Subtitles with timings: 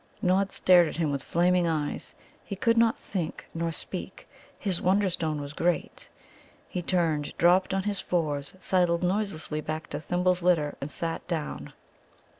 [0.19, 2.15] Nod stared at him with flaming eyes.
[2.43, 4.27] He could not think nor speak.
[4.57, 5.91] His Wonderstone was gone.
[6.67, 11.73] He turned, dropped on his fours, sidled noiselessly back to Thimble's litter, and sat down.